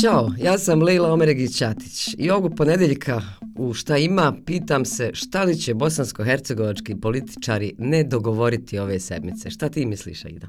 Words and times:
Ćao, 0.00 0.30
ja 0.42 0.58
sam 0.58 0.82
Leila 0.82 1.08
Omeregić-Ćatić 1.12 2.14
i 2.18 2.30
ovog 2.30 2.54
ponedeljka 2.56 3.22
u 3.56 3.74
Šta 3.74 3.96
ima 3.96 4.34
pitam 4.46 4.84
se 4.84 5.10
šta 5.12 5.42
li 5.44 5.56
će 5.56 5.74
bosansko-hercegovački 5.74 7.00
političari 7.00 7.74
ne 7.78 8.04
dogovoriti 8.04 8.78
ove 8.78 9.00
sedmice. 9.00 9.50
Šta 9.50 9.68
ti 9.68 9.86
misliš, 9.86 10.24
Aida? 10.24 10.48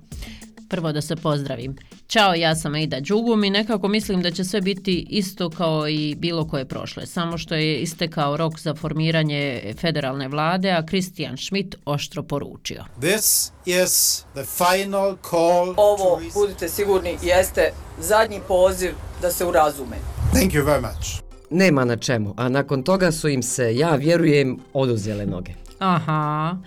Prvo 0.69 0.91
da 0.91 1.01
se 1.01 1.15
pozdravim. 1.15 1.75
Ćao, 2.07 2.33
ja 2.33 2.55
sam 2.55 2.73
Aida 2.73 2.99
Đugum 2.99 3.43
i 3.43 3.49
nekako 3.49 3.87
mislim 3.87 4.21
da 4.21 4.31
će 4.31 4.43
sve 4.43 4.61
biti 4.61 5.07
isto 5.09 5.49
kao 5.49 5.87
i 5.87 6.15
bilo 6.15 6.47
koje 6.47 6.65
prošle. 6.65 7.05
Samo 7.05 7.37
što 7.37 7.55
je 7.55 7.79
istekao 7.79 8.37
rok 8.37 8.59
za 8.59 8.75
formiranje 8.75 9.73
federalne 9.81 10.27
vlade, 10.27 10.71
a 10.71 10.85
Christian 10.85 11.37
Schmidt 11.37 11.75
oštro 11.85 12.23
poručio. 12.23 12.83
This 12.99 13.51
is 13.65 14.23
the 14.33 14.43
final 14.43 15.17
call 15.29 15.73
Ovo, 15.77 16.21
budite 16.33 16.69
sigurni, 16.69 17.17
jeste 17.21 17.71
zadnji 17.99 18.39
poziv 18.47 18.91
da 19.21 19.31
se 19.31 19.45
urazume. 19.45 19.97
Thank 20.33 20.53
you 20.53 20.65
very 20.65 20.81
much. 20.81 21.29
Nema 21.49 21.85
na 21.85 21.97
čemu, 21.97 22.33
a 22.37 22.49
nakon 22.49 22.83
toga 22.83 23.11
su 23.11 23.29
im 23.29 23.43
se, 23.43 23.75
ja 23.75 23.95
vjerujem, 23.95 24.59
oduzele 24.73 25.25
noge. 25.25 25.68
Aha, 25.79 26.57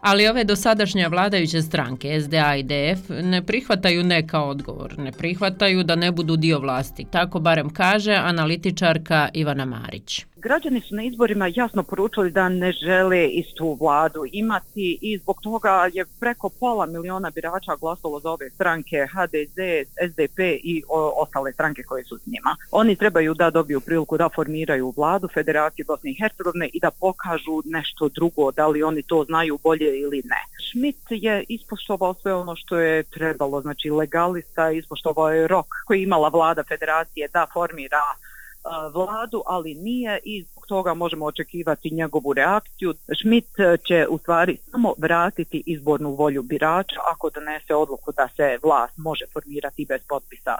ali 0.00 0.28
ove 0.28 0.44
dosadašnje 0.44 1.08
vladajuće 1.08 1.62
stranke, 1.62 2.20
SDA 2.20 2.56
i 2.56 2.62
DF, 2.62 3.08
ne 3.08 3.42
prihvataju 3.46 4.04
neka 4.04 4.42
odgovor, 4.42 4.98
ne 4.98 5.12
prihvataju 5.12 5.82
da 5.84 5.94
ne 5.94 6.12
budu 6.12 6.36
dio 6.36 6.58
vlasti. 6.58 7.06
Tako 7.10 7.40
barem 7.40 7.70
kaže 7.70 8.12
analitičarka 8.12 9.28
Ivana 9.34 9.64
Marić. 9.64 10.24
Građani 10.36 10.80
su 10.80 10.94
na 10.94 11.02
izborima 11.02 11.50
jasno 11.54 11.82
poručili 11.82 12.30
da 12.30 12.48
ne 12.48 12.72
žele 12.72 13.28
istu 13.28 13.76
vladu 13.80 14.24
imati 14.32 14.98
i 15.00 15.18
zbog 15.18 15.40
toga 15.42 15.88
je 15.92 16.04
preko 16.20 16.48
pola 16.48 16.86
miliona 16.86 17.30
birača 17.30 17.76
glasalo 17.80 18.20
za 18.20 18.30
ove 18.30 18.50
stranke 18.50 18.96
HDZ, 19.12 19.58
SDP 20.10 20.38
i 20.62 20.82
o, 20.88 21.22
ostale 21.22 21.52
stranke 21.52 21.82
koje 21.82 22.04
su 22.04 22.18
s 22.18 22.26
njima. 22.26 22.56
Oni 22.70 22.96
trebaju 22.96 23.34
da 23.34 23.50
dobiju 23.50 23.80
priliku 23.80 24.16
da 24.16 24.28
formiraju 24.34 24.94
vladu 24.96 25.28
Federacije 25.34 25.84
Bosne 25.84 26.10
i 26.10 26.16
Hercegovine 26.20 26.68
i 26.72 26.80
da 26.80 26.90
pokažu 26.90 27.62
nešto 27.64 28.08
drugo, 28.08 28.50
da 28.60 28.66
li 28.66 28.82
oni 28.82 29.02
to 29.02 29.24
znaju 29.24 29.58
bolje 29.62 29.90
ili 30.04 30.22
ne. 30.32 30.42
Schmidt 30.68 31.06
je 31.10 31.44
ispoštovao 31.48 32.14
sve 32.14 32.34
ono 32.34 32.56
što 32.56 32.78
je 32.78 33.02
trebalo, 33.02 33.60
znači 33.60 33.90
legalista, 33.90 34.70
ispoštovao 34.70 35.30
je 35.30 35.48
rok 35.48 35.66
koji 35.86 36.02
imala 36.02 36.28
vlada 36.28 36.62
Federacije 36.68 37.28
da 37.32 37.46
formira 37.54 38.04
vladu, 38.94 39.42
ali 39.46 39.74
nije 39.74 40.18
i 40.24 40.42
zbog 40.42 40.66
toga 40.66 40.94
možemo 40.94 41.24
očekivati 41.26 41.94
njegovu 41.94 42.32
reakciju. 42.32 42.94
Schmidt 43.20 43.58
e, 43.58 43.76
će 43.86 44.06
u 44.10 44.18
stvari 44.18 44.58
samo 44.70 44.94
vratiti 44.98 45.62
izbornu 45.66 46.14
volju 46.14 46.42
birača 46.42 47.00
ako 47.12 47.30
donese 47.30 47.74
odluku 47.74 48.12
da 48.12 48.28
se 48.36 48.58
vlast 48.62 48.94
može 48.96 49.24
formirati 49.32 49.86
bez 49.88 50.00
potpisa 50.08 50.54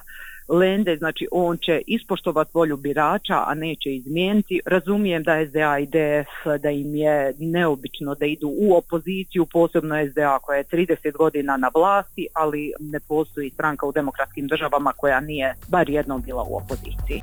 Lende, 0.51 0.97
znači 0.97 1.29
on 1.31 1.59
će 1.59 1.83
ispoštovati 1.87 2.51
volju 2.55 2.77
birača, 2.77 3.45
a 3.47 3.55
neće 3.55 3.95
izmijeniti. 3.95 4.61
Razumijem 4.67 5.23
da 5.23 5.47
SDA 5.47 5.79
i 5.79 5.87
DF 5.87 6.62
da 6.62 6.70
im 6.70 6.95
je 6.95 7.34
neobično 7.39 8.15
da 8.15 8.27
idu 8.27 8.48
u 8.48 8.77
opoziciju, 8.77 9.47
posebno 9.47 9.95
SDA 10.11 10.39
koja 10.39 10.56
je 10.56 10.65
30 10.65 11.17
godina 11.17 11.56
na 11.56 11.71
vlasti, 11.75 12.27
ali 12.34 12.73
ne 12.81 13.01
postoji 13.01 13.51
stranka 13.51 13.87
u 13.87 13.93
demokratskim 13.93 14.47
državama 14.47 14.93
koja 14.97 15.21
nije 15.21 15.55
bar 15.69 15.91
jednom 15.91 16.23
bila 16.23 16.43
u 16.43 16.56
opoziciji. 16.56 17.23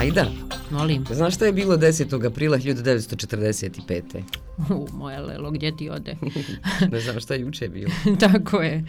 Ajda, 0.00 0.24
Molim. 0.70 1.04
znaš 1.10 1.34
šta 1.34 1.46
je 1.46 1.52
bilo 1.52 1.76
10. 1.76 2.26
aprila 2.26 2.58
1945. 2.58 4.43
U, 4.70 4.86
moja 4.92 5.20
lelo, 5.20 5.50
gdje 5.50 5.76
ti 5.76 5.90
ode? 5.90 6.16
ne 6.92 7.00
znam 7.00 7.20
šta 7.20 7.34
je 7.34 7.40
juče 7.40 7.68
bilo. 7.68 7.90
Tako 8.30 8.62
je. 8.62 8.84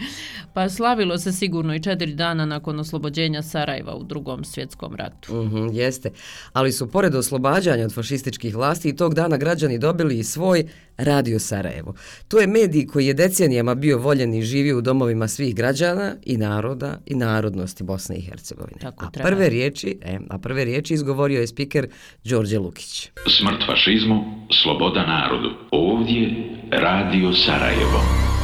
Pa 0.53 0.69
slavilo 0.69 1.17
se 1.17 1.31
sigurno 1.31 1.75
i 1.75 1.81
četiri 1.81 2.13
dana 2.13 2.45
nakon 2.45 2.79
oslobođenja 2.79 3.41
Sarajeva 3.41 3.95
u 3.95 4.03
drugom 4.03 4.43
svjetskom 4.43 4.95
ratu. 4.95 5.33
Mm 5.35 5.51
-hmm, 5.51 5.73
jeste. 5.73 6.11
Ali 6.53 6.71
su 6.71 6.91
pored 6.91 7.15
oslobađanja 7.15 7.85
od 7.85 7.93
fašističkih 7.93 8.55
vlasti 8.55 8.89
i 8.89 8.95
tog 8.95 9.13
dana 9.13 9.37
građani 9.37 9.77
dobili 9.77 10.19
i 10.19 10.23
svoj 10.23 10.67
Radio 10.97 11.39
Sarajevo. 11.39 11.93
To 12.27 12.39
je 12.39 12.47
medij 12.47 12.85
koji 12.87 13.07
je 13.07 13.13
decenijama 13.13 13.75
bio 13.75 13.97
voljen 13.97 14.33
i 14.33 14.41
živio 14.41 14.77
u 14.77 14.81
domovima 14.81 15.27
svih 15.27 15.55
građana 15.55 16.15
i 16.25 16.37
naroda 16.37 16.97
i 17.05 17.15
narodnosti 17.15 17.83
Bosne 17.83 18.15
i 18.15 18.21
Hercegovine. 18.21 18.77
Tako 18.81 19.05
a 19.05 19.09
treba. 19.09 19.29
prve 19.29 19.49
riječi, 19.49 19.97
e, 20.01 20.19
a 20.29 20.37
prve 20.37 20.65
riječi 20.65 20.93
izgovorio 20.93 21.41
je 21.41 21.47
spiker 21.47 21.87
Đorđe 22.23 22.59
Lukić. 22.59 23.09
Smrt 23.39 23.65
fašizmu, 23.65 24.47
sloboda 24.63 25.05
narodu. 25.05 25.49
Ovdje 25.71 26.29
Radio 26.71 27.33
Sarajevo. 27.33 28.34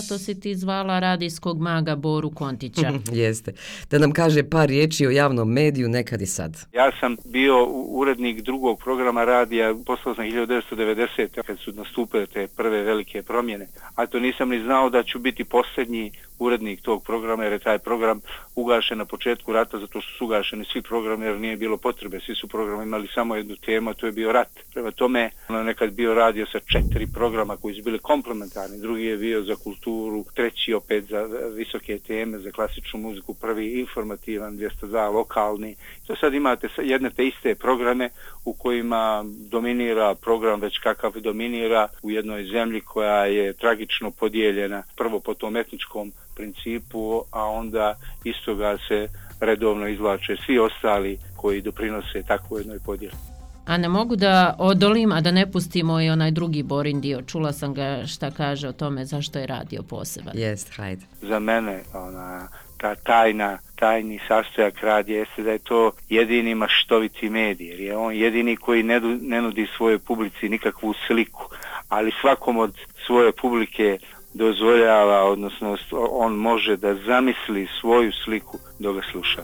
Zato 0.00 0.18
si 0.18 0.40
ti 0.40 0.54
zvala 0.54 0.98
radijskog 0.98 1.60
maga 1.60 1.96
Boru 1.96 2.30
Kontića. 2.30 2.92
Jeste. 3.22 3.52
Da 3.90 3.98
nam 3.98 4.12
kaže 4.12 4.42
par 4.42 4.68
riječi 4.68 5.06
o 5.06 5.10
javnom 5.10 5.52
mediju 5.52 5.88
nekad 5.88 6.22
i 6.22 6.26
sad. 6.26 6.56
Ja 6.72 6.90
sam 7.00 7.16
bio 7.24 7.66
urednik 7.70 8.40
drugog 8.40 8.78
programa 8.78 9.24
radija, 9.24 9.74
poslao 9.86 10.14
sam 10.14 10.24
1990. 10.24 11.42
kad 11.46 11.58
su 11.58 11.72
nastupile 11.72 12.26
te 12.26 12.48
prve 12.56 12.82
velike 12.82 13.22
promjene, 13.22 13.66
a 13.94 14.06
to 14.06 14.18
nisam 14.18 14.48
ni 14.48 14.62
znao 14.62 14.90
da 14.90 15.02
ću 15.02 15.18
biti 15.18 15.44
posljednji 15.44 16.12
urednik 16.40 16.80
tog 16.80 17.02
programa, 17.04 17.44
jer 17.44 17.52
je 17.52 17.58
taj 17.58 17.78
program 17.78 18.20
ugašen 18.56 18.98
na 18.98 19.04
početku 19.04 19.52
rata, 19.52 19.78
zato 19.78 20.00
što 20.00 20.10
su 20.18 20.24
ugašeni 20.24 20.64
svi 20.72 20.82
programi, 20.82 21.24
jer 21.26 21.40
nije 21.40 21.56
bilo 21.56 21.76
potrebe. 21.76 22.20
Svi 22.20 22.34
su 22.34 22.48
programi 22.48 22.82
imali 22.82 23.08
samo 23.14 23.36
jednu 23.36 23.56
temu, 23.56 23.90
a 23.90 23.94
to 23.94 24.06
je 24.06 24.12
bio 24.12 24.32
rat. 24.32 24.48
Prema 24.72 24.90
tome, 24.90 25.30
ono 25.48 25.62
nekad 25.62 25.92
bio 25.92 26.14
radio 26.14 26.46
sa 26.52 26.58
četiri 26.72 27.06
programa 27.14 27.56
koji 27.56 27.74
su 27.74 27.82
bili 27.82 27.98
komplementarni, 27.98 28.80
drugi 28.80 29.04
je 29.04 29.16
bio 29.16 29.42
za 29.42 29.56
kulturu, 29.56 29.89
treći 30.34 30.74
opet 30.74 31.04
za 31.04 31.28
visoke 31.56 31.98
teme, 31.98 32.38
za 32.38 32.50
klasičnu 32.50 33.00
muziku, 33.00 33.34
prvi 33.34 33.80
informativan, 33.80 34.56
202 34.56 35.12
lokalni. 35.12 35.76
To 36.06 36.16
sad 36.16 36.34
imate 36.34 36.68
jedne 36.82 37.10
te 37.10 37.26
iste 37.26 37.54
programe 37.54 38.10
u 38.44 38.52
kojima 38.52 39.24
dominira 39.50 40.14
program 40.14 40.60
već 40.60 40.78
kakav 40.78 41.12
dominira 41.20 41.88
u 42.02 42.10
jednoj 42.10 42.44
zemlji 42.44 42.80
koja 42.80 43.24
je 43.24 43.52
tragično 43.52 44.10
podijeljena 44.10 44.82
prvo 44.96 45.20
po 45.20 45.34
tom 45.34 45.56
etničkom 45.56 46.12
principu, 46.36 47.22
a 47.30 47.44
onda 47.44 47.94
istoga 48.24 48.78
se 48.88 49.08
redovno 49.40 49.88
izvlače 49.88 50.36
svi 50.46 50.58
ostali 50.58 51.18
koji 51.36 51.60
doprinose 51.60 52.22
takvoj 52.28 52.60
jednoj 52.60 52.78
podijeli. 52.86 53.29
A 53.66 53.76
ne 53.76 53.88
mogu 53.88 54.16
da 54.16 54.56
odolim, 54.58 55.12
a 55.12 55.20
da 55.20 55.30
ne 55.30 55.50
pustimo 55.52 56.00
i 56.00 56.10
onaj 56.10 56.30
drugi 56.30 56.62
Borin 56.62 57.00
dio. 57.00 57.22
Čula 57.22 57.52
sam 57.52 57.74
ga 57.74 58.06
šta 58.06 58.30
kaže 58.30 58.68
o 58.68 58.72
tome 58.72 59.04
zašto 59.04 59.38
je 59.38 59.46
radio 59.46 59.82
poseban. 59.82 60.32
Jest, 60.36 60.76
hajde. 60.76 61.02
Za 61.22 61.38
mene, 61.38 61.82
ona, 61.94 62.48
ta 62.76 62.94
tajna, 62.94 63.58
tajni 63.74 64.20
sastojak 64.28 64.74
radija 64.82 65.18
jeste 65.18 65.42
da 65.42 65.50
je 65.50 65.58
to 65.58 65.92
jedini 66.08 66.54
maštoviti 66.54 67.30
medij, 67.30 67.66
jer 67.66 67.80
je 67.80 67.96
on 67.96 68.14
jedini 68.14 68.56
koji 68.56 68.82
ne, 68.82 69.00
ne 69.20 69.42
nudi 69.42 69.66
svojoj 69.76 69.98
publici 69.98 70.48
nikakvu 70.48 70.94
sliku, 71.06 71.44
ali 71.88 72.12
svakom 72.20 72.56
od 72.56 72.74
svoje 73.06 73.32
publike 73.32 73.98
dozvoljava, 74.34 75.24
odnosno 75.24 75.76
on 76.10 76.32
može 76.32 76.76
da 76.76 76.94
zamisli 76.94 77.68
svoju 77.80 78.12
sliku 78.24 78.58
dok 78.78 78.96
ga 78.96 79.02
sluša. 79.12 79.42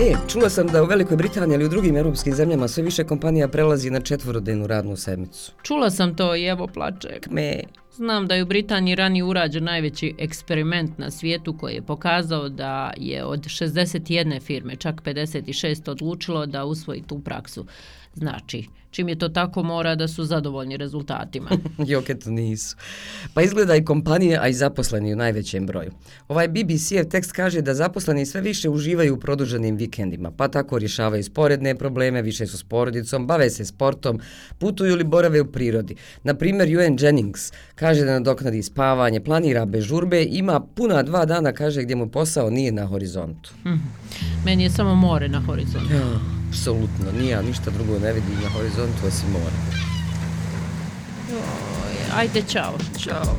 E, 0.00 0.14
čula 0.28 0.50
sam 0.50 0.66
da 0.66 0.82
u 0.82 0.86
Velikoj 0.86 1.16
Britaniji 1.16 1.54
ali 1.54 1.64
u 1.64 1.68
drugim 1.68 1.96
europskim 1.96 2.34
zemljama 2.34 2.68
sve 2.68 2.82
više 2.82 3.04
kompanija 3.04 3.48
prelazi 3.48 3.90
na 3.90 4.00
četvorodnevnu 4.00 4.66
radnu 4.66 4.96
sedmicu. 4.96 5.52
Čula 5.62 5.90
sam 5.90 6.16
to 6.16 6.36
i 6.36 6.44
evo 6.44 6.66
plače. 6.66 7.20
Me, 7.30 7.62
Znam 7.96 8.26
da 8.26 8.34
je 8.34 8.42
u 8.42 8.46
Britaniji 8.46 8.94
rani 8.94 9.22
urađen 9.22 9.64
najveći 9.64 10.14
eksperiment 10.18 10.98
na 10.98 11.10
svijetu 11.10 11.58
koji 11.58 11.74
je 11.74 11.82
pokazao 11.82 12.48
da 12.48 12.92
je 12.96 13.24
od 13.24 13.40
61 13.40 14.40
firme 14.40 14.76
čak 14.76 15.02
56 15.02 15.90
odlučilo 15.90 16.46
da 16.46 16.64
usvoji 16.64 17.02
tu 17.02 17.18
praksu. 17.18 17.66
Znači, 18.14 18.66
čim 18.96 19.08
je 19.08 19.18
to 19.18 19.28
tako 19.28 19.62
mora 19.62 19.94
da 19.94 20.08
su 20.08 20.24
zadovoljni 20.24 20.76
rezultatima. 20.76 21.50
Joke 21.90 22.14
to 22.14 22.30
nisu. 22.30 22.76
Pa 23.34 23.42
izgleda 23.42 23.76
i 23.76 23.84
kompanije, 23.84 24.38
a 24.38 24.48
i 24.48 24.52
zaposleni 24.52 25.12
u 25.12 25.16
najvećem 25.16 25.66
broju. 25.66 25.90
Ovaj 26.28 26.48
BBC-ev 26.48 27.08
tekst 27.08 27.32
kaže 27.32 27.60
da 27.62 27.74
zaposleni 27.74 28.26
sve 28.26 28.40
više 28.40 28.68
uživaju 28.68 29.14
u 29.14 29.20
produženim 29.20 29.76
vikendima, 29.76 30.30
pa 30.30 30.48
tako 30.48 30.78
rješavaju 30.78 31.24
sporedne 31.24 31.74
probleme, 31.74 32.22
više 32.22 32.46
su 32.46 32.58
s 32.58 32.64
porodicom, 32.64 33.26
bave 33.26 33.50
se 33.50 33.64
sportom, 33.64 34.20
putuju 34.58 34.92
ili 34.92 35.04
borave 35.04 35.40
u 35.40 35.52
prirodi. 35.52 35.96
Na 36.24 36.34
primjer, 36.34 36.68
UN 36.68 36.96
Jennings 37.00 37.52
kaže 37.74 37.85
da 37.94 38.12
nadoknadi 38.12 38.62
spavanje, 38.62 39.20
planira 39.20 39.64
bez 39.64 39.84
žurbe, 39.84 40.24
ima 40.24 40.60
puna 40.60 41.02
dva 41.02 41.24
dana, 41.24 41.52
kaže, 41.52 41.82
gdje 41.82 41.96
mu 41.96 42.08
posao 42.08 42.50
nije 42.50 42.72
na 42.72 42.86
horizontu. 42.86 43.50
Meni 44.44 44.62
je 44.62 44.70
samo 44.70 44.94
more 44.94 45.28
na 45.28 45.40
horizontu. 45.40 45.94
Ja, 45.94 46.20
apsolutno, 46.48 47.12
nije, 47.20 47.42
ništa 47.42 47.70
drugo 47.70 47.98
ne 47.98 48.12
vidi 48.12 48.32
na 48.42 48.48
horizontu 48.48 49.06
osim. 49.06 49.28
Joj, 51.30 51.40
Ajde, 52.16 52.42
čao. 52.52 52.74
Ćao. 52.98 53.36